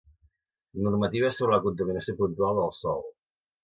[0.85, 3.09] Normativa sobre la contaminació puntual del sòl.